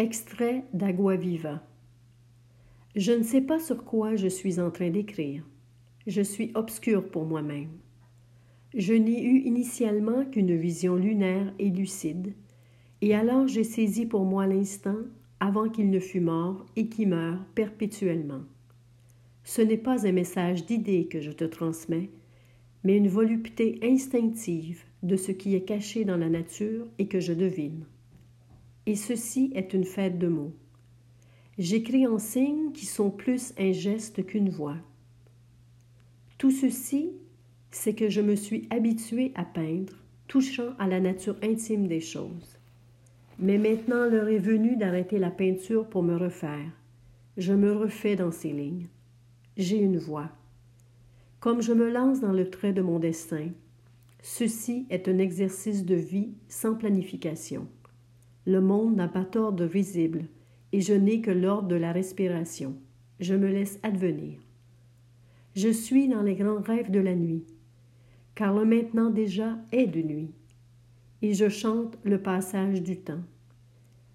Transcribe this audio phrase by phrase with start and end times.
[0.00, 1.62] Extrait d'Agua Viva.
[2.96, 5.44] Je ne sais pas sur quoi je suis en train d'écrire.
[6.06, 7.68] Je suis obscur pour moi-même.
[8.74, 12.32] Je n'ai eu initialement qu'une vision lunaire et lucide,
[13.02, 14.96] et alors j'ai saisi pour moi l'instant
[15.38, 18.44] avant qu'il ne fût mort et qui meurt perpétuellement.
[19.44, 22.08] Ce n'est pas un message d'idées que je te transmets,
[22.84, 27.34] mais une volupté instinctive de ce qui est caché dans la nature et que je
[27.34, 27.84] devine
[28.90, 30.52] et ceci est une fête de mots.
[31.58, 34.78] J'écris en signes qui sont plus un geste qu'une voix.
[36.38, 37.12] Tout ceci,
[37.70, 39.92] c'est que je me suis habitué à peindre,
[40.26, 42.58] touchant à la nature intime des choses.
[43.38, 46.72] Mais maintenant l'heure est venue d'arrêter la peinture pour me refaire.
[47.36, 48.88] Je me refais dans ces lignes.
[49.56, 50.30] J'ai une voix.
[51.38, 53.50] Comme je me lance dans le trait de mon destin,
[54.20, 57.68] ceci est un exercice de vie sans planification.
[58.50, 60.24] Le monde n'a pas tort de visible,
[60.72, 62.74] et je n'ai que l'ordre de la respiration.
[63.20, 64.40] Je me laisse advenir.
[65.54, 67.44] Je suis dans les grands rêves de la nuit,
[68.34, 70.32] car le maintenant déjà est de nuit,
[71.22, 73.22] et je chante le passage du temps.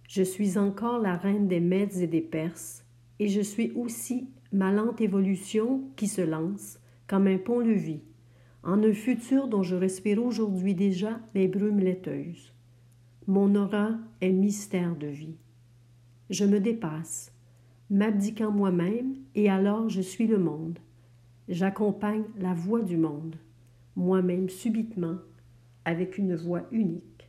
[0.09, 2.83] Je suis encore la reine des Mèdes et des Perses,
[3.19, 8.01] et je suis aussi ma lente évolution qui se lance, comme un pont-levis,
[8.63, 12.51] en un futur dont je respire aujourd'hui déjà les brumes laiteuses.
[13.27, 15.35] Mon aura est mystère de vie.
[16.29, 17.33] Je me dépasse,
[17.89, 20.77] m'abdiquant moi-même, et alors je suis le monde.
[21.49, 23.35] J'accompagne la voix du monde,
[23.95, 25.17] moi-même subitement,
[25.85, 27.27] avec une voix unique.